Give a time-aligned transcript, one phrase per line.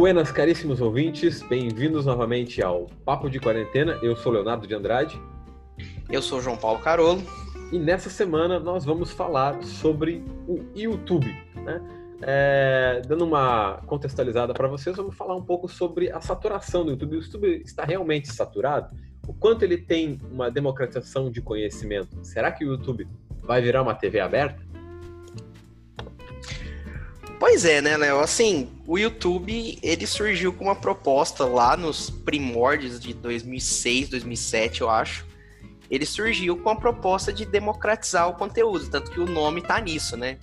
[0.00, 3.98] Buenas, caríssimos ouvintes, bem-vindos novamente ao Papo de Quarentena.
[4.02, 5.20] Eu sou Leonardo de Andrade.
[6.08, 7.22] Eu sou João Paulo Carolo.
[7.70, 11.26] E nessa semana nós vamos falar sobre o YouTube.
[11.54, 11.82] Né?
[12.22, 17.16] É, dando uma contextualizada para vocês, vamos falar um pouco sobre a saturação do YouTube.
[17.16, 18.96] O YouTube está realmente saturado?
[19.28, 22.16] O quanto ele tem uma democratização de conhecimento?
[22.22, 23.06] Será que o YouTube
[23.42, 24.69] vai virar uma TV aberta?
[27.40, 28.20] Pois é, né, Léo?
[28.20, 34.90] Assim, o YouTube, ele surgiu com uma proposta lá nos primórdios de 2006, 2007, eu
[34.90, 35.26] acho.
[35.90, 40.18] Ele surgiu com a proposta de democratizar o conteúdo, tanto que o nome tá nisso,
[40.18, 40.36] né?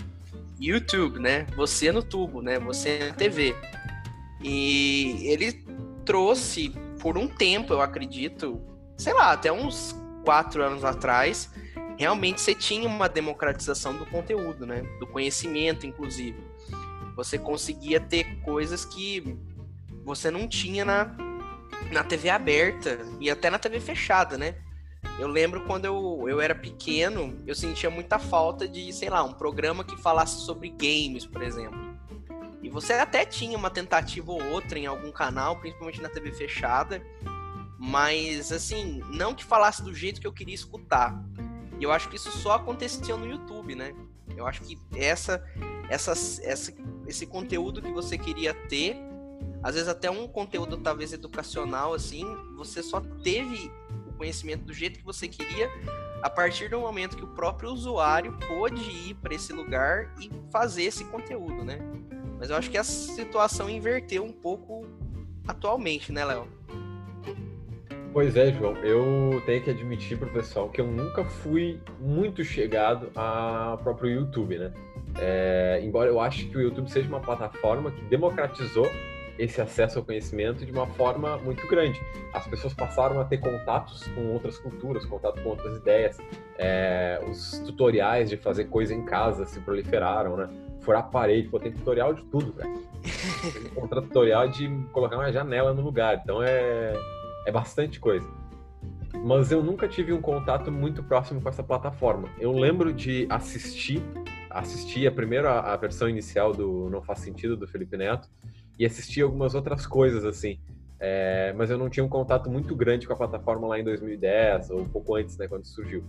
[0.60, 1.46] YouTube, né?
[1.56, 2.58] Você no tubo, né?
[2.58, 3.56] Você na TV.
[4.42, 5.64] E ele
[6.04, 8.60] trouxe por um tempo, eu acredito,
[8.98, 11.48] sei lá, até uns quatro anos atrás,
[11.96, 14.82] realmente você tinha uma democratização do conteúdo, né?
[15.00, 16.57] Do conhecimento, inclusive.
[17.18, 19.36] Você conseguia ter coisas que
[20.06, 21.16] você não tinha na,
[21.92, 24.56] na TV aberta e até na TV fechada, né?
[25.20, 29.34] Eu lembro quando eu, eu era pequeno, eu sentia muita falta de, sei lá, um
[29.34, 31.98] programa que falasse sobre games, por exemplo.
[32.62, 37.02] E você até tinha uma tentativa ou outra em algum canal, principalmente na TV fechada,
[37.80, 41.20] mas assim, não que falasse do jeito que eu queria escutar.
[41.80, 43.96] E eu acho que isso só acontecia no YouTube, né?
[44.36, 45.44] Eu acho que essa,
[45.90, 46.74] essa, essa,
[47.06, 48.98] esse conteúdo que você queria ter,
[49.64, 53.72] às vezes até um conteúdo talvez educacional, assim, você só teve
[54.08, 55.70] o conhecimento do jeito que você queria
[56.22, 60.84] a partir do momento que o próprio usuário pôde ir para esse lugar e fazer
[60.84, 61.80] esse conteúdo, né?
[62.40, 64.86] Mas eu acho que a situação inverteu um pouco
[65.48, 66.48] atualmente, né, Léo?
[68.14, 68.76] Pois é, João.
[68.78, 74.58] Eu tenho que admitir pro pessoal que eu nunca fui muito chegado ao próprio YouTube,
[74.58, 74.74] né?
[75.20, 78.90] É, embora eu ache que o YouTube seja uma plataforma que democratizou
[79.38, 82.02] esse acesso ao conhecimento de uma forma muito grande.
[82.34, 86.18] As pessoas passaram a ter contatos com outras culturas, contato com outras ideias.
[86.58, 90.50] É, os tutoriais de fazer coisa em casa se proliferaram, né?
[90.82, 92.82] Furar parede, pô, tem tutorial de tudo, velho.
[93.72, 96.20] Encontrar tutorial de colocar uma janela no lugar.
[96.24, 96.94] Então é
[97.48, 98.30] é bastante coisa.
[99.24, 102.30] Mas eu nunca tive um contato muito próximo com essa plataforma.
[102.38, 104.04] Eu lembro de assistir,
[104.60, 108.30] assistir a primeira a versão inicial do Não Faz Sentido do Felipe Neto
[108.78, 110.60] e assistir algumas outras coisas assim.
[111.00, 114.72] É, mas eu não tinha um contato muito grande com a plataforma lá em 2010
[114.72, 116.04] ou um pouco antes, né, quando surgiu.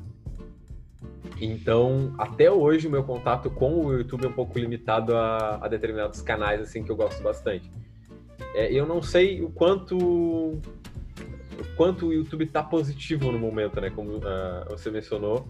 [1.41, 5.69] Então, até hoje o meu contato com o YouTube é um pouco limitado a, a
[5.69, 7.71] determinados canais assim que eu gosto bastante.
[8.55, 10.61] É, eu não sei o quanto o
[11.77, 13.91] quanto o YouTube está positivo no momento, né?
[13.91, 14.23] Como uh,
[14.71, 15.49] você mencionou,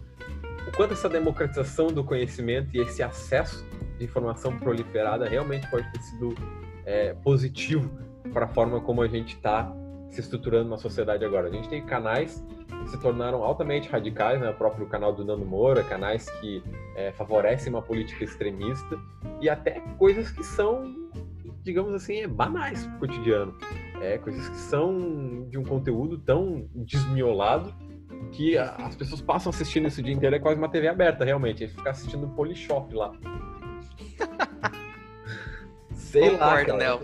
[0.69, 3.65] o quanto essa democratização do conhecimento e esse acesso
[3.97, 6.35] de informação proliferada realmente pode ter sido
[6.85, 7.89] é, positivo
[8.31, 9.73] para a forma como a gente está
[10.09, 11.47] se estruturando na sociedade agora.
[11.47, 14.49] A gente tem canais que se tornaram altamente radicais, né?
[14.49, 16.63] o próprio canal do Nando Moura, canais que
[16.95, 18.97] é, favorecem uma política extremista
[19.41, 20.95] e até coisas que são,
[21.63, 23.57] digamos assim, banais para o cotidiano.
[24.01, 27.73] É, coisas que são de um conteúdo tão desmiolado
[28.31, 31.63] que as pessoas passam assistindo isso o dia inteiro, é quase uma TV aberta, realmente.
[31.63, 33.11] Eles ficam assistindo o Polishop lá.
[35.93, 36.99] Sei Concordo, lá.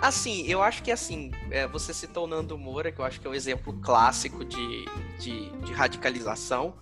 [0.00, 3.26] Assim, eu acho que assim, é, você citou o Nando Moura, que eu acho que
[3.26, 4.84] é um exemplo clássico de,
[5.18, 6.74] de, de radicalização.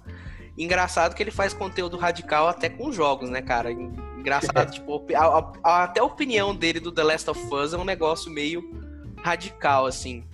[0.57, 3.73] Engraçado que ele faz conteúdo radical até com jogos, né, cara?
[3.73, 7.85] Engraçado, tipo, a, a, até a opinião dele do The Last of Us é um
[7.85, 8.63] negócio meio
[9.23, 10.25] radical, assim.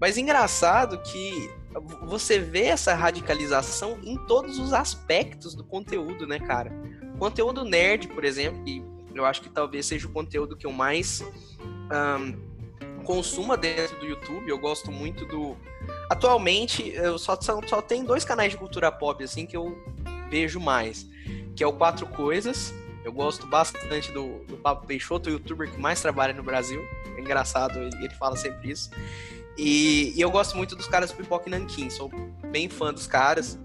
[0.00, 1.50] Mas engraçado que
[2.02, 6.72] você vê essa radicalização em todos os aspectos do conteúdo, né, cara?
[7.18, 8.82] Conteúdo nerd, por exemplo, que
[9.14, 11.22] eu acho que talvez seja o conteúdo que eu mais
[11.60, 14.48] um, consuma dentro do YouTube.
[14.48, 15.56] Eu gosto muito do
[16.08, 19.78] Atualmente, eu só, só tem dois canais de cultura pop, assim, que eu
[20.28, 21.08] vejo mais.
[21.54, 22.74] Que é o Quatro Coisas.
[23.04, 26.84] Eu gosto bastante do, do Peixoto, o youtuber que mais trabalha no Brasil.
[27.16, 28.90] É engraçado, ele fala sempre isso.
[29.62, 31.90] E, e, eu gosto muito dos caras Pipoca e Nankin.
[31.90, 32.10] Sou
[32.50, 33.58] bem fã dos caras.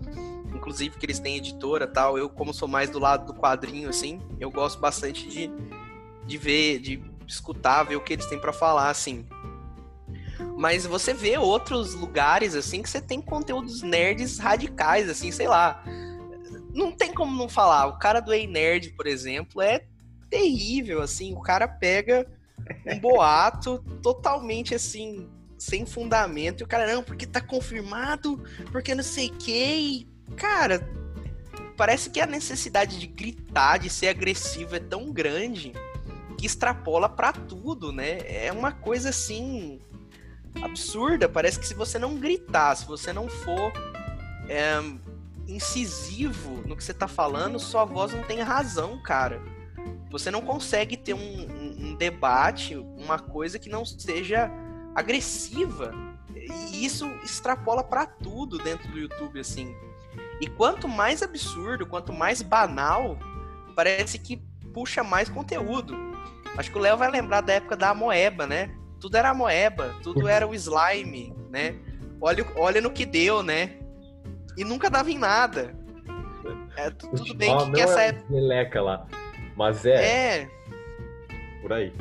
[0.53, 2.17] Inclusive que eles têm editora tal.
[2.17, 5.49] Eu, como sou mais do lado do quadrinho, assim, eu gosto bastante de,
[6.25, 9.25] de ver, de escutar, ver o que eles têm para falar, assim.
[10.57, 15.81] Mas você vê outros lugares, assim, que você tem conteúdos nerds radicais, assim, sei lá.
[16.73, 17.87] Não tem como não falar.
[17.87, 19.85] O cara do Ei Nerd, por exemplo, é
[20.29, 21.33] terrível, assim.
[21.33, 22.29] O cara pega
[22.85, 26.61] um boato totalmente, assim, sem fundamento.
[26.61, 30.07] E o cara, não, porque tá confirmado, porque não sei o que.
[30.35, 30.87] Cara,
[31.77, 35.73] parece que a necessidade de gritar, de ser agressivo é tão grande
[36.37, 38.19] que extrapola para tudo, né?
[38.25, 39.79] É uma coisa assim
[40.61, 41.27] absurda.
[41.27, 43.71] Parece que se você não gritar, se você não for
[44.47, 44.79] é,
[45.47, 49.41] incisivo no que você tá falando, sua voz não tem razão, cara.
[50.11, 54.49] Você não consegue ter um, um, um debate, uma coisa que não seja
[54.95, 55.93] agressiva.
[56.71, 59.75] E isso extrapola para tudo dentro do YouTube, assim.
[60.39, 63.17] E quanto mais absurdo, quanto mais banal,
[63.75, 64.41] parece que
[64.73, 65.95] puxa mais conteúdo.
[66.57, 68.73] Acho que o Léo vai lembrar da época da Moeba, né?
[68.99, 71.75] Tudo era Moeba, tudo era o slime, né?
[72.21, 73.77] Olha, olha no que deu, né?
[74.57, 75.75] E nunca dava em nada.
[76.77, 78.25] É, tudo bem que, que essa é época.
[78.29, 79.07] Meleca lá.
[79.55, 80.39] Mas é.
[80.41, 80.49] É.
[81.61, 81.93] Por aí.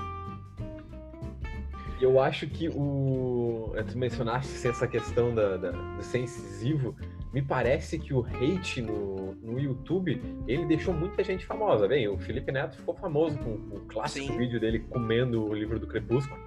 [2.04, 3.72] Eu acho que o.
[3.90, 6.94] Tu mencionaste essa questão da, da, de ser incisivo
[7.32, 11.88] me parece que o hate no, no YouTube, ele deixou muita gente famosa.
[11.88, 14.38] Bem, o Felipe Neto ficou famoso com, com o clássico Sim.
[14.38, 16.38] vídeo dele comendo o livro do Crepúsculo,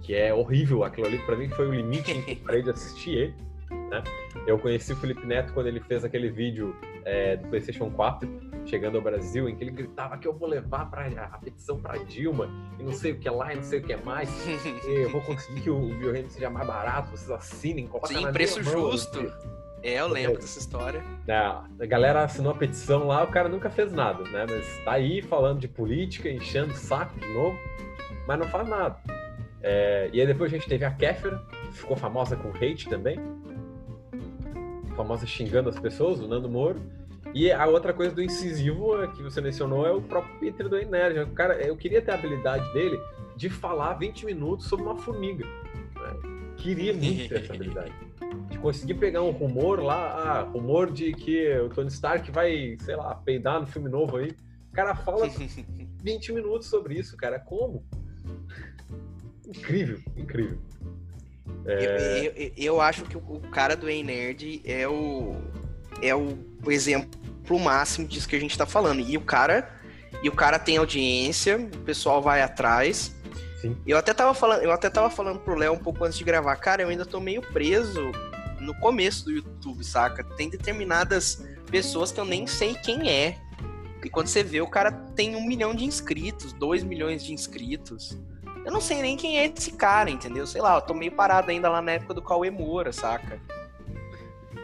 [0.00, 0.82] que é horrível.
[0.82, 3.34] Aquilo ali, para mim, foi o limite em que eu parei de assistir ele.
[3.70, 4.02] Né?
[4.46, 8.28] Eu conheci o Felipe Neto quando ele fez aquele vídeo é, do PlayStation 4,
[8.66, 11.98] chegando ao Brasil, em que ele gritava que eu vou levar pra, a petição para
[12.04, 12.48] Dilma,
[12.78, 14.28] e não sei o que lá, e não sei o que mais,
[14.86, 19.22] eu vou conseguir que o videogame seja mais barato, vocês assinem, Sim, preço justo.
[19.22, 21.04] Mão, é, eu lembro dessa história.
[21.28, 24.44] É, a galera assinou a petição lá, o cara nunca fez nada, né?
[24.48, 27.56] Mas tá aí falando de política, enchendo o saco de novo,
[28.26, 28.96] mas não faz nada.
[29.62, 33.18] É, e aí depois a gente teve a Kéfera, que ficou famosa com hate também.
[34.96, 36.80] Famosa xingando as pessoas, o Nando Moro.
[37.36, 41.18] E a outra coisa do incisivo que você mencionou é o próprio Peter do Nerd.
[41.20, 42.98] O cara, eu queria ter a habilidade dele
[43.36, 45.44] de falar 20 minutos sobre uma formiga.
[45.44, 46.54] Né?
[46.56, 47.92] Queria muito ter essa habilidade
[48.48, 52.96] de conseguir pegar um rumor lá, ah, rumor de que o Tony Stark vai, sei
[52.96, 54.34] lá, peidar no filme novo aí.
[54.70, 55.28] O cara fala
[56.02, 57.38] 20 minutos sobre isso, cara.
[57.38, 57.84] Como?
[59.46, 60.56] Incrível, incrível.
[61.66, 62.28] É...
[62.28, 65.36] Eu, eu, eu, acho que o cara do Ei Nerd é o,
[66.00, 66.72] é o, o
[67.46, 69.00] exemplo máximo disso que a gente tá falando.
[69.00, 69.70] E o cara,
[70.22, 73.14] e o cara tem audiência, o pessoal vai atrás.
[73.60, 73.76] Sim.
[73.86, 76.56] Eu até tava falando, eu até tava falando pro Léo um pouco antes de gravar,
[76.56, 78.12] cara, eu ainda tô meio preso
[78.60, 80.24] no começo do YouTube, saca?
[80.36, 83.38] Tem determinadas pessoas que eu nem sei quem é.
[84.04, 88.16] E quando você vê, o cara tem um milhão de inscritos, dois milhões de inscritos.
[88.64, 90.46] Eu não sei nem quem é esse cara, entendeu?
[90.46, 93.40] Sei lá, eu tô meio parado ainda lá na época do Cauê Moura, saca?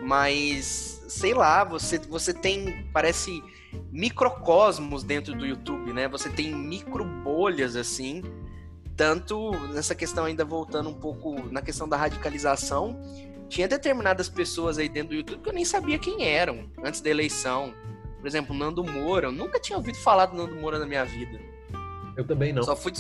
[0.03, 3.43] Mas, sei lá, você, você tem, parece,
[3.91, 6.09] microcosmos dentro do YouTube, né?
[6.09, 8.23] Você tem micro bolhas, assim,
[8.97, 13.01] tanto nessa questão ainda voltando um pouco na questão da radicalização,
[13.49, 17.11] tinha determinadas pessoas aí dentro do YouTube que eu nem sabia quem eram antes da
[17.11, 17.75] eleição.
[18.19, 19.27] Por exemplo, Nando Moura.
[19.27, 21.39] Eu nunca tinha ouvido falar do Nando Moura na minha vida.
[22.17, 22.63] Eu também não.
[22.63, 22.93] Só fui,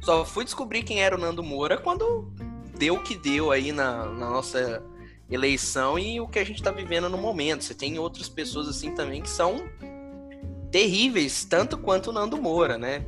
[0.00, 2.30] só fui descobrir quem era o Nando Moura quando
[2.78, 4.82] deu o que deu aí na, na nossa
[5.30, 7.64] eleição e o que a gente está vivendo no momento.
[7.64, 9.68] Você tem outras pessoas assim também que são
[10.70, 13.04] terríveis, tanto quanto o Nando Moura, né?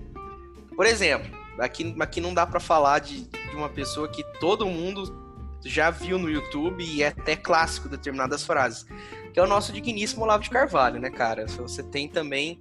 [0.74, 5.26] Por exemplo, aqui, aqui não dá para falar de, de uma pessoa que todo mundo
[5.64, 8.86] já viu no YouTube e é até clássico determinadas frases,
[9.32, 11.46] que é o nosso digníssimo Olavo de Carvalho, né, cara?
[11.46, 12.60] Você tem também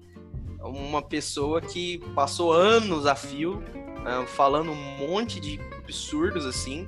[0.59, 6.87] uma pessoa que passou anos a fio uh, falando um monte de absurdos assim,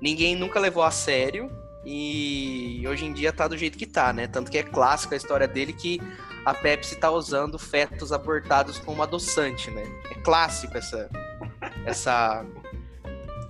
[0.00, 1.50] ninguém nunca levou a sério
[1.86, 4.26] e hoje em dia tá do jeito que tá, né?
[4.26, 6.00] Tanto que é clássica a história dele que
[6.44, 9.82] a Pepsi tá usando fetos abortados como adoçante, né?
[10.10, 11.10] É clássico essa
[11.84, 12.44] essa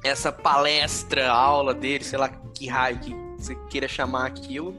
[0.02, 4.74] essa palestra, aula dele, sei lá que raio que você queira chamar aquilo.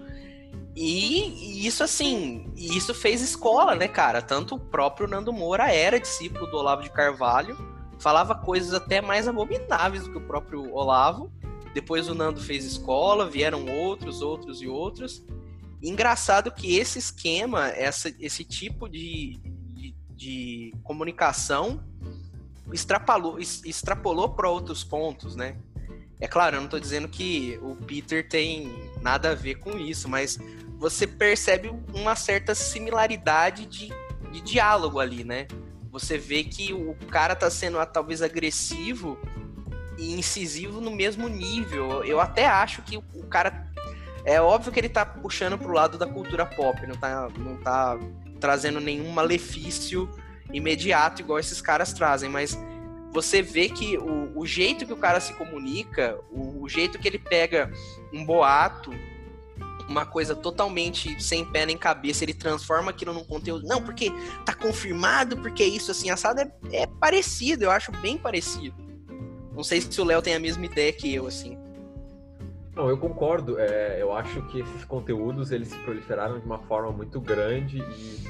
[0.75, 4.21] E, isso assim, isso fez escola, né, cara?
[4.21, 7.57] Tanto o próprio Nando Moura era discípulo do Olavo de Carvalho,
[7.97, 11.31] falava coisas até mais abomináveis do que o próprio Olavo.
[11.75, 15.21] Depois o Nando fez escola, vieram outros, outros e outros.
[15.83, 19.37] Engraçado que esse esquema, essa, esse tipo de,
[19.73, 21.83] de, de comunicação
[22.71, 25.57] extrapolou, extrapolou para outros pontos, né?
[26.21, 30.07] É claro, eu não estou dizendo que o Peter tem nada a ver com isso,
[30.07, 30.39] mas
[30.77, 33.91] você percebe uma certa similaridade de,
[34.31, 35.45] de diálogo ali, né?
[35.91, 39.19] Você vê que o cara está sendo talvez agressivo
[39.97, 42.03] incisivo no mesmo nível.
[42.03, 43.65] Eu até acho que o cara.
[44.23, 47.95] É óbvio que ele está puxando pro lado da cultura pop, não está não tá
[48.39, 50.09] trazendo nenhum malefício
[50.51, 52.57] imediato, igual esses caras trazem, mas
[53.11, 57.07] você vê que o, o jeito que o cara se comunica, o, o, jeito que
[57.07, 57.71] ele pega
[58.11, 58.91] um boato
[59.87, 63.67] uma coisa totalmente sem pé nem cabeça, ele transforma aquilo num conteúdo.
[63.67, 64.11] Não, porque
[64.43, 68.75] tá confirmado, porque isso assim, assado é, é parecido, eu acho bem parecido.
[69.55, 71.57] Não sei se o Léo tem a mesma ideia que eu, assim.
[72.75, 73.57] Não, eu concordo.
[73.57, 78.23] É, eu acho que esses conteúdos eles se proliferaram de uma forma muito grande e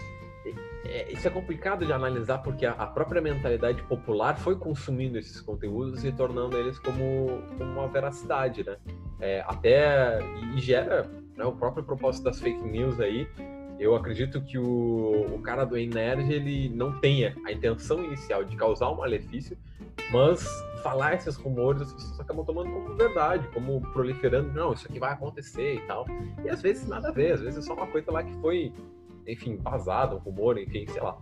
[0.86, 5.42] é, isso é complicado de analisar porque a, a, própria mentalidade popular foi consumindo esses
[5.42, 8.78] conteúdos e tornando eles como, como uma veracidade, né?
[9.20, 13.28] É, até e, e gera né, o próprio propósito das fake news aí.
[13.80, 18.56] Eu acredito que o, o cara do Energy ele não tenha a intenção inicial de
[18.56, 19.58] causar um malefício,
[20.12, 20.46] mas
[20.84, 25.14] falar esses rumores as pessoas acabam tomando como verdade, como proliferando, não, isso aqui vai
[25.14, 26.06] acontecer e tal.
[26.44, 28.72] E às vezes nada a ver, às vezes é só uma coisa lá que foi,
[29.28, 31.18] enfim, vazada, um rumor, enfim, sei lá.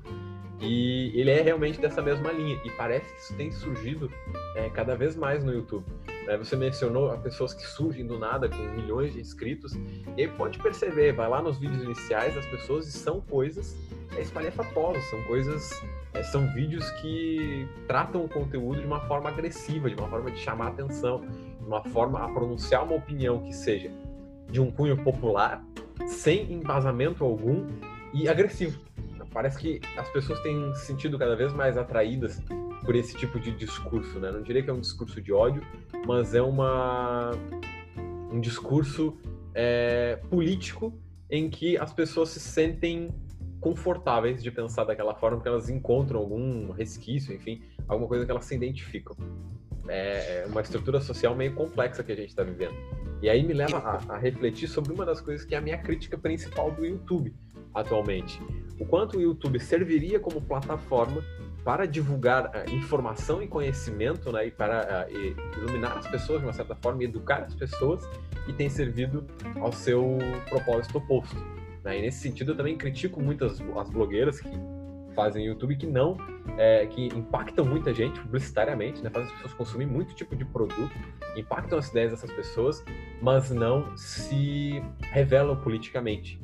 [0.60, 2.60] E ele é realmente dessa mesma linha.
[2.64, 4.10] E parece que isso tem surgido
[4.56, 5.86] é, cada vez mais no YouTube.
[6.26, 6.38] Né?
[6.38, 9.74] Você mencionou pessoas que surgem do nada com milhões de inscritos.
[10.18, 13.76] E pode perceber, vai lá nos vídeos iniciais das pessoas e são coisas
[14.18, 15.84] é, espalhafatosas, são coisas.
[16.14, 20.40] É, são vídeos que tratam o conteúdo de uma forma agressiva, de uma forma de
[20.40, 23.92] chamar atenção, de uma forma a pronunciar uma opinião que seja
[24.50, 25.66] de um cunho popular,
[26.06, 27.66] sem embasamento algum
[28.14, 28.80] e agressivo.
[29.34, 32.40] Parece que as pessoas têm se sentido cada vez mais atraídas
[32.86, 34.32] por esse tipo de discurso, né?
[34.32, 35.64] Não diria que é um discurso de ódio,
[36.06, 37.32] mas é uma
[38.32, 39.18] um discurso
[39.54, 40.94] é, político
[41.30, 43.10] em que as pessoas se sentem
[43.64, 48.46] confortáveis de pensar daquela forma, porque elas encontram algum resquício, enfim, alguma coisa que elas
[48.46, 49.16] se identificam.
[49.88, 52.76] É, é uma estrutura social meio complexa que a gente está vivendo.
[53.22, 55.78] E aí me leva a, a refletir sobre uma das coisas que é a minha
[55.78, 57.34] crítica principal do YouTube
[57.74, 58.40] atualmente
[58.80, 61.24] o quanto o YouTube serviria como plataforma
[61.64, 66.54] para divulgar uh, informação e conhecimento, né, e para uh, iluminar as pessoas de uma
[66.54, 68.04] certa forma, e educar as pessoas,
[68.48, 69.26] e tem servido
[69.62, 70.18] ao seu
[70.50, 71.38] propósito oposto.
[71.84, 72.00] Né?
[72.00, 74.50] E nesse sentido, eu também critico muitas as blogueiras que
[75.16, 76.18] fazem YouTube que não,
[76.58, 80.92] é, que impactam muita gente publicitariamente, né, fazem as pessoas consumir muito tipo de produto,
[81.38, 82.84] impactam as ideias dessas pessoas,
[83.22, 86.42] mas não se revelam politicamente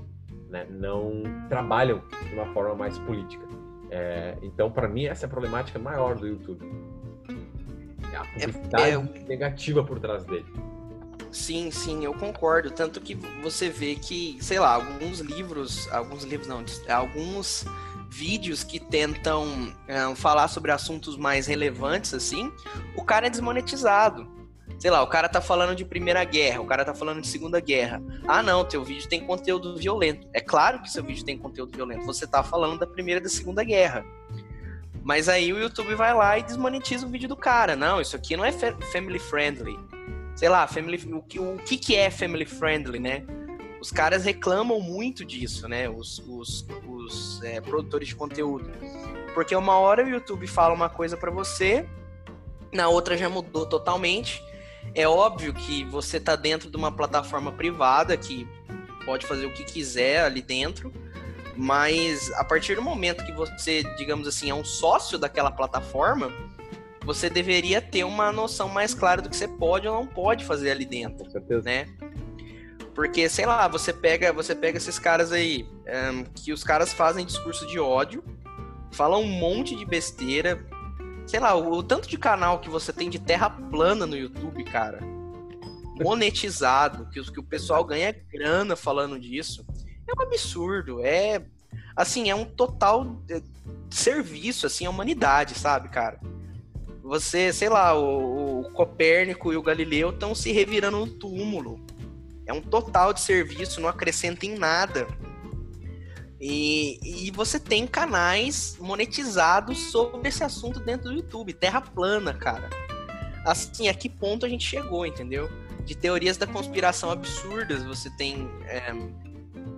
[0.50, 0.66] né?
[0.70, 3.46] não trabalham de uma forma mais política.
[3.92, 6.66] É, então, para mim, essa é a problemática maior do YouTube.
[8.12, 10.46] É a publicidade é, é, negativa por trás dele.
[11.32, 12.72] Sim, sim, eu concordo.
[12.72, 17.66] Tanto que você vê que, sei lá, alguns livros, alguns livros não, alguns
[18.10, 22.52] vídeos que tentam é, falar sobre assuntos mais relevantes, assim,
[22.96, 24.40] o cara é desmonetizado
[24.80, 27.60] sei lá, o cara tá falando de Primeira Guerra, o cara tá falando de Segunda
[27.60, 28.02] Guerra.
[28.26, 30.26] Ah, não, teu vídeo tem conteúdo violento.
[30.34, 32.06] É claro que seu vídeo tem conteúdo violento.
[32.06, 34.06] Você tá falando da Primeira e da Segunda Guerra.
[35.04, 37.76] Mas aí o YouTube vai lá e desmonetiza o vídeo do cara.
[37.76, 39.78] Não, isso aqui não é family friendly.
[40.40, 43.26] Sei lá, family, o, que, o que, que é family friendly, né?
[43.82, 45.90] Os caras reclamam muito disso, né?
[45.90, 48.72] Os, os, os é, produtores de conteúdo.
[49.34, 51.86] Porque uma hora o YouTube fala uma coisa para você,
[52.72, 54.42] na outra já mudou totalmente.
[54.96, 58.48] É óbvio que você está dentro de uma plataforma privada que
[59.06, 60.94] pode fazer o que quiser ali dentro,
[61.58, 66.32] mas a partir do momento que você, digamos assim, é um sócio daquela plataforma,
[67.10, 70.70] você deveria ter uma noção mais clara do que você pode ou não pode fazer
[70.70, 71.64] ali dentro, Com certeza.
[71.64, 71.88] né?
[72.94, 75.68] Porque, sei lá, você pega, você pega esses caras aí,
[76.14, 78.24] um, que os caras fazem discurso de ódio,
[78.92, 80.64] falam um monte de besteira,
[81.26, 84.64] sei lá, o, o, tanto de canal que você tem de terra plana no YouTube,
[84.66, 85.00] cara,
[86.00, 89.66] monetizado, que, que o pessoal ganha grana falando disso,
[90.08, 91.04] é um absurdo.
[91.04, 91.42] É,
[91.96, 93.42] assim, é um total é,
[93.90, 96.20] serviço, assim, à humanidade, sabe, cara?
[97.10, 101.84] Você, sei lá, o, o Copérnico e o Galileu estão se revirando no túmulo.
[102.46, 105.08] É um total de serviço, não acrescenta em nada.
[106.40, 111.52] E, e você tem canais monetizados sobre esse assunto dentro do YouTube.
[111.52, 112.70] Terra plana, cara.
[113.44, 115.50] Assim, a que ponto a gente chegou, entendeu?
[115.84, 118.94] De teorias da conspiração absurdas você tem é,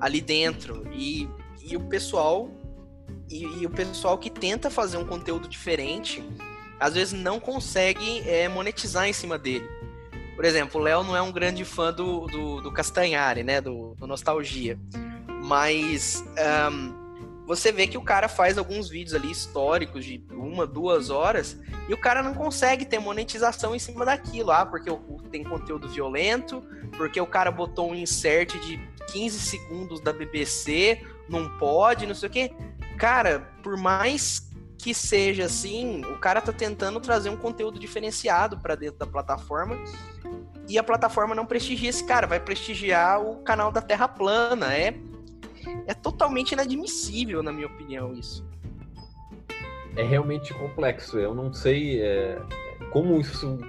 [0.01, 0.85] ali dentro.
[0.91, 1.29] E,
[1.63, 2.51] e o pessoal.
[3.29, 6.21] E, e, o pessoal que tenta fazer um conteúdo diferente,
[6.81, 9.69] às vezes não consegue é, monetizar em cima dele.
[10.35, 13.61] Por exemplo, o Léo não é um grande fã do, do, do Castanhari, né?
[13.61, 14.79] Do, do Nostalgia.
[15.43, 16.23] Mas
[16.71, 21.55] um, você vê que o cara faz alguns vídeos ali históricos de uma, duas horas
[21.87, 24.49] e o cara não consegue ter monetização em cima daquilo.
[24.49, 24.89] Ah, porque
[25.29, 26.63] tem conteúdo violento,
[26.97, 28.79] porque o cara botou um insert de
[29.11, 32.51] 15 segundos da BBC, não pode, não sei o quê.
[32.97, 34.50] Cara, por mais
[34.81, 39.77] que seja assim, o cara tá tentando trazer um conteúdo diferenciado para dentro da plataforma
[40.67, 44.73] e a plataforma não prestigia esse cara, vai prestigiar o canal da Terra Plana.
[44.73, 44.95] É,
[45.85, 48.43] é totalmente inadmissível, na minha opinião, isso.
[49.95, 51.19] É realmente complexo.
[51.19, 52.41] Eu não sei é,
[52.91, 53.59] como isso.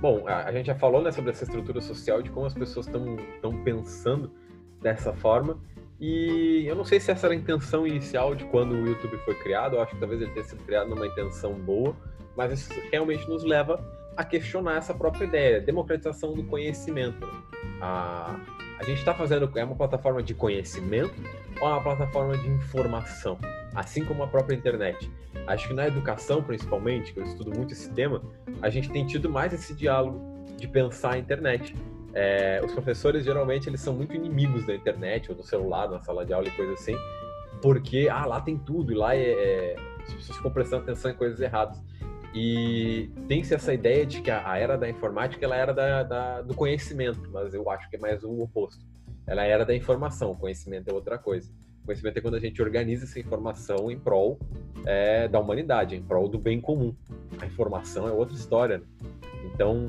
[0.00, 3.64] Bom, a, gente já falou né, sobre essa estrutura social, de como as pessoas estão
[3.64, 4.30] pensando
[4.80, 5.58] dessa forma.
[6.00, 9.34] E eu não sei se essa era a intenção inicial de quando o YouTube foi
[9.34, 9.76] criado.
[9.76, 11.94] Eu acho que talvez ele tenha sido criado numa intenção boa,
[12.34, 13.78] mas isso realmente nos leva
[14.16, 17.28] a questionar essa própria ideia, democratização do conhecimento.
[17.82, 18.40] A,
[18.78, 21.14] a gente está fazendo é uma plataforma de conhecimento
[21.60, 23.38] ou é uma plataforma de informação,
[23.74, 25.10] assim como a própria internet.
[25.46, 28.22] Acho que na educação, principalmente, que eu estudo muito esse tema,
[28.62, 30.18] a gente tem tido mais esse diálogo
[30.56, 31.74] de pensar a internet.
[32.12, 36.24] É, os professores geralmente eles são muito inimigos da internet ou do celular na sala
[36.24, 36.96] de aula e coisa assim,
[37.62, 41.14] porque ah lá tem tudo e lá é, é, as pessoas ficam prestando atenção em
[41.14, 41.80] coisas erradas.
[42.32, 46.54] E tem-se essa ideia de que a, era da informática ela era da, da, do
[46.54, 48.84] conhecimento, mas eu acho que é mais o oposto.
[49.26, 51.52] Ela era da informação, conhecimento é outra coisa.
[51.84, 54.38] Conhecimento é quando a gente organiza essa informação em prol
[54.86, 56.94] é, da humanidade, em prol do bem comum.
[57.40, 58.78] A informação é outra história.
[58.78, 58.84] Né?
[59.44, 59.88] Então,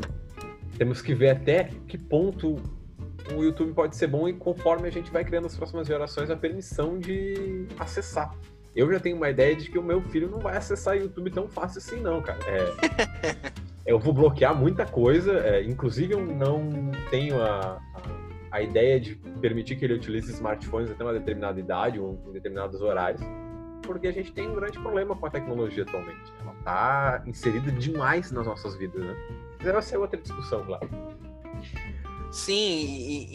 [0.77, 2.57] temos que ver até que ponto
[3.35, 6.35] o YouTube pode ser bom e conforme a gente vai criando as próximas gerações a
[6.35, 8.33] permissão de acessar.
[8.75, 11.47] Eu já tenho uma ideia de que o meu filho não vai acessar YouTube tão
[11.47, 12.39] fácil assim, não, cara.
[12.47, 13.51] É,
[13.85, 16.69] eu vou bloquear muita coisa, é, inclusive eu não
[17.09, 21.99] tenho a, a, a, ideia de permitir que ele utilize smartphones até uma determinada idade
[21.99, 23.21] ou em determinados horários,
[23.81, 26.31] porque a gente tem um grande problema com a tecnologia atualmente.
[26.39, 29.15] Ela está inserida demais nas nossas vidas, né?
[29.63, 30.89] Mas vai ser outra discussão, claro.
[32.31, 33.27] Sim, e,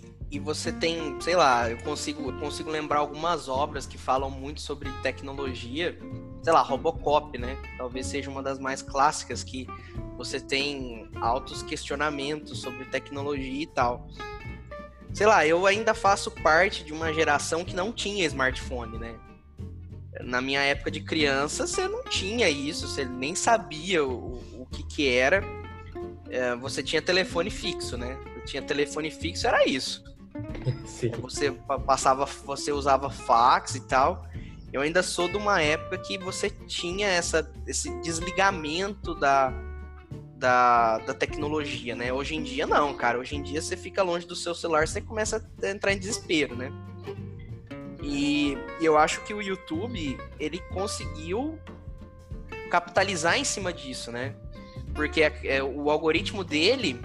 [0.00, 4.28] e e você tem, sei lá, eu consigo, eu consigo lembrar algumas obras que falam
[4.28, 5.96] muito sobre tecnologia,
[6.42, 7.56] sei lá, Robocop, né?
[7.78, 9.64] Talvez seja uma das mais clássicas que
[10.16, 14.08] você tem altos questionamentos sobre tecnologia e tal.
[15.12, 19.14] Sei lá, eu ainda faço parte de uma geração que não tinha smartphone, né?
[20.20, 24.82] Na minha época de criança, você não tinha isso, você nem sabia o, o que
[24.82, 25.44] que era.
[26.30, 28.18] É, você tinha telefone fixo, né?
[28.44, 30.04] tinha telefone fixo, era isso.
[30.84, 31.10] Sim.
[31.20, 31.50] Você
[31.86, 34.26] passava, você usava fax e tal.
[34.72, 39.52] Eu ainda sou de uma época que você tinha essa, esse desligamento da,
[40.36, 42.12] da, da tecnologia, né?
[42.12, 43.18] Hoje em dia não, cara.
[43.18, 46.56] Hoje em dia você fica longe do seu celular, você começa a entrar em desespero,
[46.56, 46.72] né?
[48.02, 51.58] E eu acho que o YouTube, ele conseguiu
[52.68, 54.34] capitalizar em cima disso, né?
[54.94, 57.00] Porque é, é, o algoritmo dele,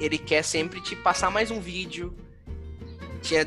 [0.00, 2.14] ele quer sempre te passar mais um vídeo,
[3.22, 3.46] tinha,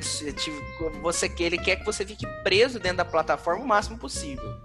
[1.01, 4.55] você ele quer que você fique preso dentro da plataforma o máximo possível.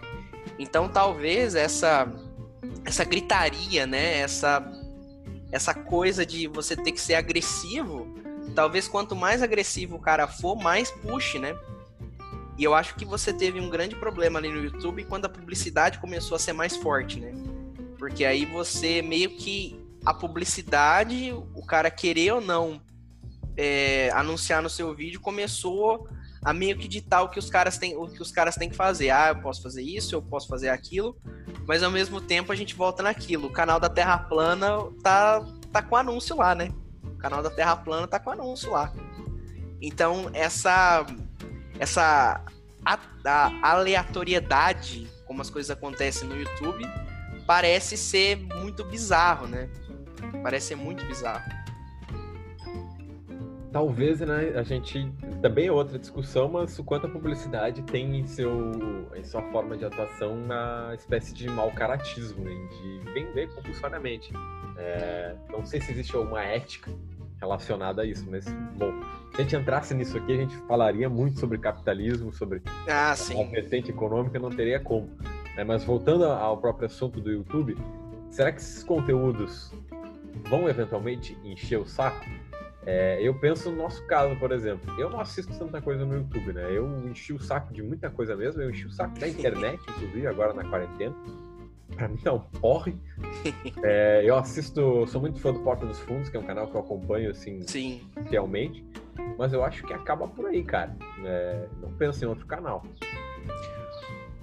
[0.58, 2.10] Então talvez essa
[2.84, 4.64] essa gritaria, né, essa
[5.50, 8.06] essa coisa de você ter que ser agressivo,
[8.54, 11.56] talvez quanto mais agressivo o cara for, mais puxe, né?
[12.58, 15.98] E eu acho que você teve um grande problema ali no YouTube quando a publicidade
[15.98, 17.32] começou a ser mais forte, né?
[17.98, 22.80] Porque aí você meio que a publicidade, o cara querer ou não
[23.56, 26.08] é, anunciar no seu vídeo começou
[26.44, 28.76] a meio que ditar o que os caras têm, o que os caras têm que
[28.76, 29.11] fazer.
[29.11, 31.16] Ah, eu posso fazer isso, eu posso fazer aquilo,
[31.66, 33.48] mas ao mesmo tempo a gente volta naquilo.
[33.48, 36.72] O canal da Terra Plana tá tá com anúncio lá, né?
[37.02, 38.92] O canal da Terra Plana tá com anúncio lá.
[39.82, 41.04] Então, essa
[41.80, 42.44] essa
[42.84, 46.84] a, a aleatoriedade como as coisas acontecem no YouTube
[47.48, 49.68] parece ser muito bizarro, né?
[50.44, 51.42] Parece ser muito bizarro
[53.72, 58.26] talvez né, a gente também é outra discussão, mas o quanto a publicidade tem em,
[58.26, 58.72] seu,
[59.14, 64.32] em sua forma de atuação uma espécie de mau caratismo, né, de vender compulsoriamente.
[64.76, 66.90] É, não sei se existe alguma ética
[67.40, 68.92] relacionada a isso, mas bom,
[69.34, 73.44] se a gente entrasse nisso aqui, a gente falaria muito sobre capitalismo, sobre ah, a
[73.44, 75.08] vertente econômica, não teria como.
[75.59, 75.64] Né?
[75.64, 77.77] Mas voltando ao próprio assunto do YouTube,
[78.31, 79.73] será que esses conteúdos
[80.49, 82.25] vão eventualmente encher o saco?
[82.87, 84.88] É, eu penso no nosso caso, por exemplo.
[84.99, 86.64] Eu não assisto tanta coisa no YouTube, né?
[86.71, 88.62] Eu enchi o saco de muita coisa mesmo.
[88.62, 91.14] Eu enchi o saco da internet, inclusive, agora na quarentena.
[91.97, 92.94] Pra mim é um porre.
[93.83, 96.75] É, eu assisto, sou muito fã do Porta dos Fundos, que é um canal que
[96.75, 98.01] eu acompanho, assim, Sim.
[98.29, 98.85] fielmente.
[99.37, 100.97] Mas eu acho que acaba por aí, cara.
[101.25, 102.83] É, não penso em outro canal.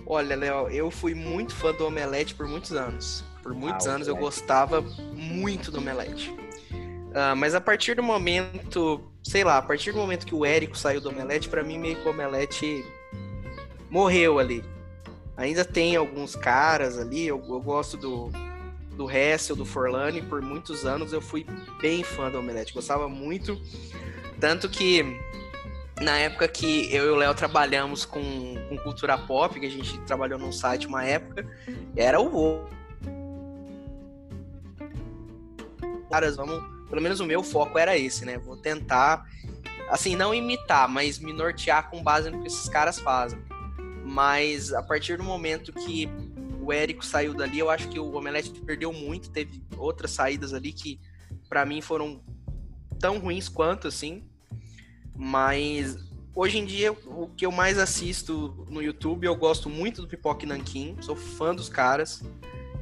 [0.07, 3.23] Olha, Léo, eu fui muito fã do Omelete por muitos anos.
[3.41, 6.29] Por muitos ah, anos eu gostava muito do Omelete.
[7.15, 10.77] Uh, mas a partir do momento, sei lá, a partir do momento que o Érico
[10.77, 12.85] saiu do Omelete, para mim meio que o Omelete
[13.89, 14.63] morreu ali.
[15.37, 18.29] Ainda tem alguns caras ali, eu, eu gosto do,
[18.95, 21.45] do Hessel, do Forlani, por muitos anos eu fui
[21.81, 23.59] bem fã do Omelete, gostava muito.
[24.39, 25.19] Tanto que
[26.01, 28.21] na época que eu e o Léo trabalhamos com,
[28.69, 31.47] com cultura pop, que a gente trabalhou num site uma época,
[31.95, 32.65] era o
[36.10, 38.38] caras, vamos, pelo menos o meu foco era esse, né?
[38.38, 39.25] Vou tentar
[39.89, 43.39] assim, não imitar, mas me nortear com base no que esses caras fazem.
[44.03, 46.10] Mas a partir do momento que
[46.62, 50.71] o Érico saiu dali, eu acho que o Omelete perdeu muito, teve outras saídas ali
[50.71, 50.99] que
[51.49, 52.23] para mim foram
[52.99, 54.27] tão ruins quanto assim.
[55.15, 55.97] Mas
[56.34, 60.45] hoje em dia, o que eu mais assisto no YouTube, eu gosto muito do Pipoque
[60.45, 62.23] Nankin, sou fã dos caras.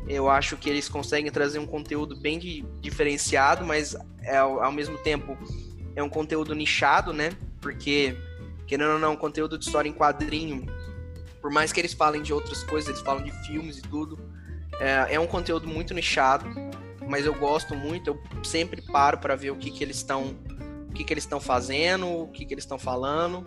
[0.08, 4.98] Eu acho que eles conseguem trazer um conteúdo bem de, diferenciado, mas é, ao mesmo
[4.98, 5.38] tempo
[5.96, 7.32] é um conteúdo nichado, né?
[7.62, 8.18] Porque,
[8.68, 10.66] querendo ou não, conteúdo de história em quadrinho,
[11.42, 14.20] por mais que eles falem de outras coisas, eles falam de filmes e tudo,
[14.80, 16.46] é, é um conteúdo muito nichado,
[17.08, 20.36] mas eu gosto muito, eu sempre paro para ver o que, que eles estão
[20.94, 23.44] o que, que eles estão fazendo, o que, que eles estão falando.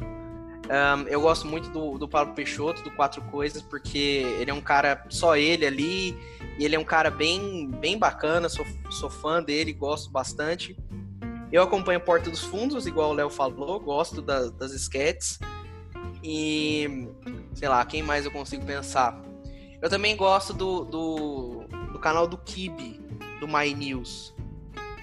[0.67, 4.61] Um, eu gosto muito do, do Paulo Peixoto, do Quatro Coisas, porque ele é um
[4.61, 6.19] cara, só ele ali,
[6.59, 10.77] e ele é um cara bem, bem bacana, sou, sou fã dele, gosto bastante.
[11.53, 15.39] Eu acompanho Porta dos Fundos, igual o Léo falou, gosto da, das sketches.
[16.21, 17.09] E,
[17.55, 19.23] sei lá, quem mais eu consigo pensar?
[19.81, 23.01] Eu também gosto do, do, do canal do Kibe,
[23.39, 24.35] do My News,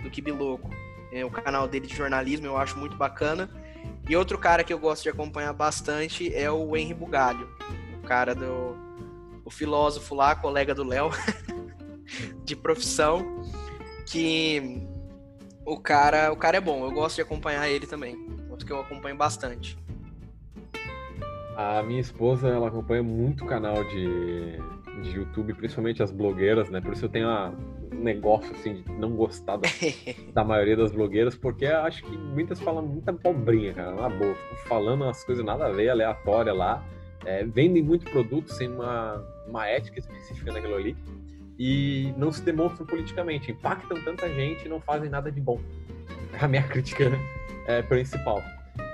[0.03, 0.82] do Kibe Louco.
[1.13, 3.47] É, o canal dele de jornalismo eu acho muito bacana.
[4.09, 7.47] E outro cara que eu gosto de acompanhar bastante é o Henry Bugalho,
[8.01, 8.75] o cara do
[9.45, 11.09] o filósofo lá, colega do Léo,
[12.43, 13.41] de profissão,
[14.05, 14.81] que
[15.65, 18.17] o cara, o cara é bom, eu gosto de acompanhar ele também.
[18.49, 19.77] Outro que eu acompanho bastante.
[21.55, 24.57] A minha esposa, ela acompanha muito canal de,
[25.03, 26.81] de YouTube, principalmente as blogueiras, né?
[26.81, 27.72] Por isso eu tenho um
[28.03, 29.67] negócio, assim, de não gostar da,
[30.33, 34.35] da maioria das blogueiras, porque acho que muitas falam muita pobrinha, cara, na boa.
[34.67, 36.83] Falando umas coisas nada a ver, aleatória lá.
[37.25, 40.95] É, vendem muito produto sem uma, uma ética específica naquilo ali
[41.57, 45.59] e não se demonstram politicamente, impactam tanta gente e não fazem nada de bom.
[46.33, 47.05] É a minha crítica
[47.67, 48.41] é, principal.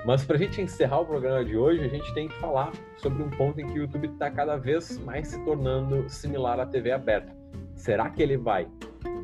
[0.04, 3.22] Mas para a gente encerrar o programa de hoje, a gente tem que falar sobre
[3.22, 6.92] um ponto em que o YouTube está cada vez mais se tornando similar à TV
[6.92, 7.34] aberta.
[7.74, 8.68] Será que ele vai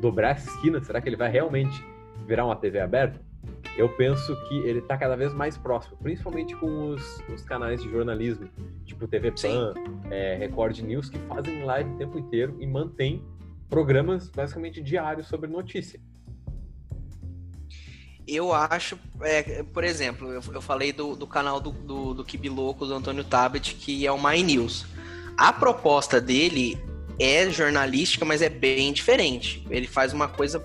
[0.01, 0.83] dobrar essa esquina?
[0.83, 1.83] Será que ele vai realmente
[2.25, 3.19] virar uma TV aberta?
[3.77, 7.89] Eu penso que ele está cada vez mais próximo, principalmente com os, os canais de
[7.89, 8.49] jornalismo,
[8.85, 9.73] tipo TV Pan,
[10.09, 13.23] é, Record News, que fazem live o tempo inteiro e mantêm
[13.69, 15.99] programas basicamente diários sobre notícia.
[18.27, 22.85] Eu acho, é, por exemplo, eu, eu falei do, do, canal do, do, do Kibiloco,
[22.85, 24.85] do Antônio Tabet, que é o My News.
[25.37, 26.77] A proposta dele
[27.19, 29.65] é jornalística, mas é bem diferente.
[29.69, 30.63] Ele faz uma coisa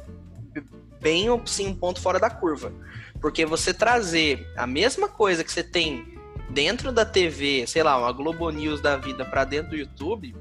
[1.00, 2.72] bem, sim, um ponto fora da curva.
[3.20, 6.18] Porque você trazer a mesma coisa que você tem
[6.50, 10.34] dentro da TV, sei lá, uma Globo News da vida para dentro do YouTube,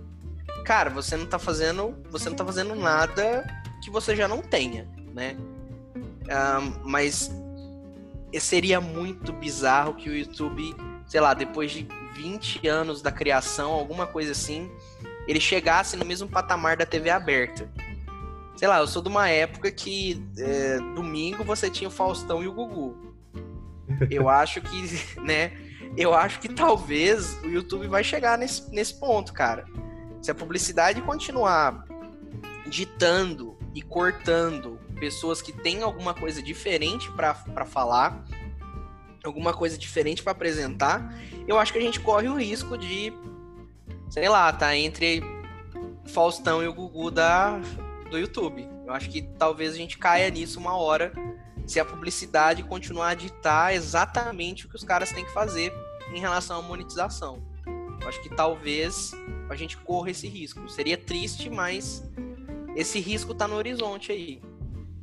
[0.66, 3.46] cara, você não tá fazendo, você não tá fazendo nada
[3.84, 5.36] que você já não tenha, né?
[6.32, 7.32] Um, mas
[8.40, 10.76] seria muito bizarro que o YouTube,
[11.08, 14.70] sei lá, depois de 20 anos da criação, alguma coisa assim,
[15.28, 17.70] ele chegasse no mesmo patamar da TV aberta.
[18.56, 22.48] Sei lá, eu sou de uma época que é, domingo você tinha o Faustão e
[22.48, 23.16] o Gugu.
[24.10, 25.52] Eu acho que, né?
[25.98, 29.66] Eu acho que talvez o YouTube vai chegar nesse, nesse ponto, cara.
[30.22, 31.86] Se a publicidade continuar
[32.68, 38.24] ditando e cortando pessoas que têm alguma coisa diferente para falar,
[39.24, 41.14] alguma coisa diferente para apresentar,
[41.48, 43.12] eu acho que a gente corre o risco de,
[44.12, 45.24] sei lá, tá entre
[46.06, 47.58] Faustão e o Gugu da,
[48.10, 48.68] do YouTube.
[48.86, 51.14] Eu acho que talvez a gente caia nisso uma hora
[51.66, 55.74] se a publicidade continuar a ditar exatamente o que os caras têm que fazer
[56.14, 57.42] em relação à monetização.
[58.02, 59.14] Eu acho que talvez
[59.50, 60.68] a gente corra esse risco.
[60.68, 62.04] Seria triste, mas
[62.76, 64.42] esse risco está no horizonte aí.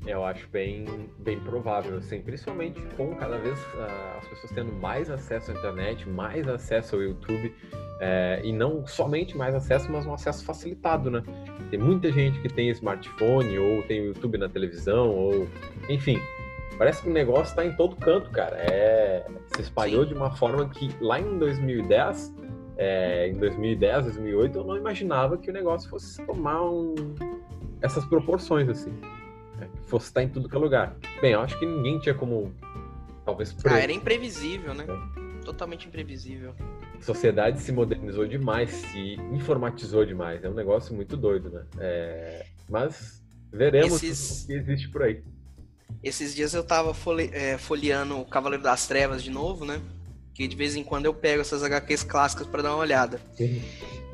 [0.09, 0.87] Eu acho bem,
[1.19, 6.09] bem provável, assim, principalmente com cada vez uh, as pessoas tendo mais acesso à internet,
[6.09, 7.55] mais acesso ao YouTube,
[8.01, 11.23] é, e não somente mais acesso, mas um acesso facilitado, né?
[11.71, 15.47] Tem muita gente que tem smartphone, ou tem o YouTube na televisão, ou
[15.91, 16.19] enfim.
[16.79, 18.57] Parece que o negócio está em todo canto, cara.
[18.57, 20.09] É, se espalhou Sim.
[20.09, 22.35] de uma forma que lá em 2010,
[22.79, 26.95] é, em 2010, 2008, eu não imaginava que o negócio fosse tomar um,
[27.83, 29.18] essas proporções, assim
[29.89, 30.97] fosse estar em tudo que é lugar.
[31.21, 32.53] Bem, eu acho que ninguém tinha como.
[33.25, 33.57] Talvez.
[33.65, 34.87] Ah, era imprevisível, né?
[34.89, 35.45] É.
[35.45, 36.55] Totalmente imprevisível.
[36.99, 40.45] A sociedade se modernizou demais, se informatizou demais.
[40.45, 41.65] É um negócio muito doido, né?
[41.79, 42.47] É...
[42.69, 43.23] Mas
[43.53, 44.45] veremos Esses...
[44.45, 45.23] o que existe por aí.
[46.03, 46.95] Esses dias eu tava
[47.33, 49.81] é, folheando o Cavaleiro das Trevas de novo, né?
[50.35, 53.21] Que de vez em quando eu pego essas HQs clássicas para dar uma olhada.
[53.35, 53.63] Sim.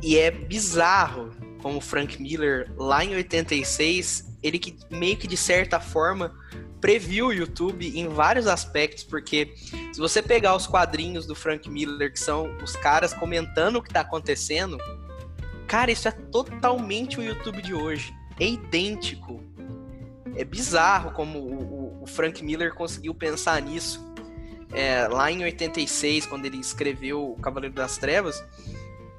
[0.02, 1.32] E é bizarro
[1.64, 6.38] como Frank Miller, lá em 86, ele que meio que de certa forma
[6.78, 9.54] previu o YouTube em vários aspectos, porque
[9.90, 13.88] se você pegar os quadrinhos do Frank Miller, que são os caras comentando o que
[13.90, 14.76] tá acontecendo,
[15.66, 18.14] cara, isso é totalmente o YouTube de hoje.
[18.38, 19.42] É idêntico.
[20.36, 24.04] É bizarro como o, o Frank Miller conseguiu pensar nisso.
[24.70, 28.44] É, lá em 86, quando ele escreveu O Cavaleiro das Trevas,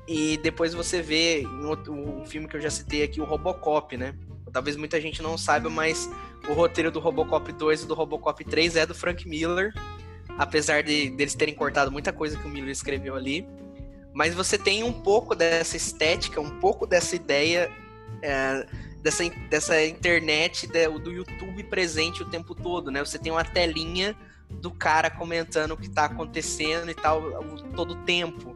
[0.08, 4.16] e depois você vê outro, um filme que eu já citei aqui, o Robocop, né?
[4.52, 6.10] Talvez muita gente não saiba, mas
[6.48, 9.74] o roteiro do Robocop 2 e do Robocop 3 é do Frank Miller,
[10.38, 13.48] apesar de deles terem cortado muita coisa que o Miller escreveu ali.
[14.14, 17.70] Mas você tem um pouco dessa estética, um pouco dessa ideia
[18.22, 18.66] é,
[19.06, 20.68] dessa, dessa internet
[21.04, 23.04] do YouTube presente o tempo todo, né?
[23.06, 24.16] Você tem uma telinha
[24.50, 27.22] do cara comentando o que tá acontecendo e tal
[27.76, 28.55] todo o tempo.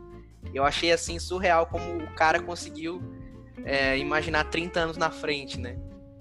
[0.54, 3.02] Eu achei assim surreal como o cara conseguiu
[3.64, 5.78] é, imaginar 30 anos na frente, né?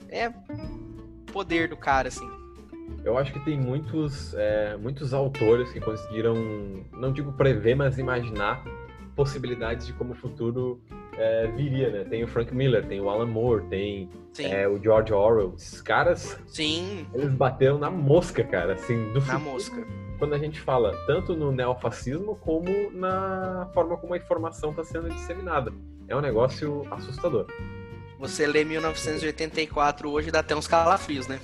[0.08, 0.30] É
[1.32, 2.28] poder do cara, assim.
[3.04, 6.34] Eu acho que tem muitos, é, muitos autores que conseguiram,
[6.92, 8.62] não digo prever, mas imaginar
[9.14, 10.80] possibilidades de como o futuro
[11.16, 12.04] é, viria, né?
[12.04, 15.54] Tem o Frank Miller, tem o Alan Moore, tem é, o George Orwell.
[15.56, 17.06] Esses caras, Sim.
[17.14, 19.40] eles bateram na mosca, cara, assim, do Na futuro.
[19.40, 24.84] mosca quando a gente fala tanto no neofascismo como na forma como a informação está
[24.84, 25.72] sendo disseminada.
[26.08, 27.46] É um negócio assustador.
[28.18, 31.38] Você lê 1984 hoje dá até uns calafrios, né?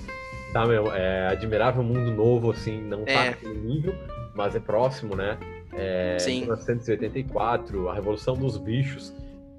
[0.53, 3.31] Tá, meu, é admirável mundo novo, assim, não tá é.
[3.31, 3.95] naquele nível,
[4.35, 5.39] mas é próximo, né?
[5.73, 6.41] É, Sim.
[6.41, 9.13] 1984, a Revolução dos Bichos,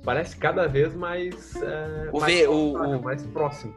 [0.04, 3.74] parece cada vez mais, é, o mais, v, o, o, mais próximo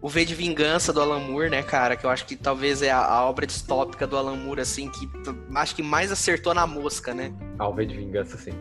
[0.00, 1.96] o V de Vingança do Alan Moore, né, cara?
[1.96, 5.08] Que eu acho que talvez é a, a, obra distópica do Alan Moore, assim, que
[5.54, 7.32] acho que mais acertou na mosca, né?
[7.58, 8.52] Ah, o V de Vingança, sim.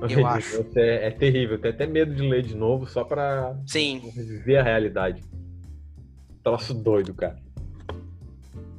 [0.00, 0.64] O eu acho.
[0.74, 4.00] É, é, terrível, tenho até medo de ler de novo só pra sim.
[4.16, 5.22] viver a realidade.
[6.42, 7.36] Troço doido, cara.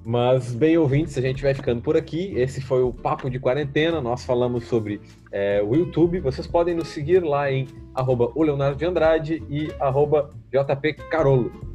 [0.05, 2.33] Mas, bem ouvintes, a gente vai ficando por aqui.
[2.35, 4.01] Esse foi o Papo de Quarentena.
[4.01, 4.99] Nós falamos sobre
[5.31, 6.19] é, o YouTube.
[6.19, 11.72] Vocês podem nos seguir lá em arroba o Leonardo de Andrade e arroba JP Carolo.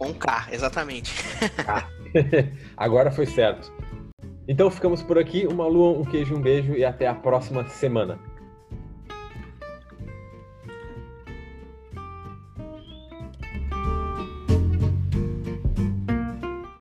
[0.00, 1.12] Com K, exatamente.
[1.62, 1.86] K.
[2.74, 3.70] Agora foi certo.
[4.48, 5.46] Então ficamos por aqui.
[5.46, 8.18] Uma lua, um queijo, um beijo e até a próxima semana.